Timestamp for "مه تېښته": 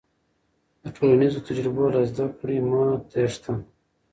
2.69-3.53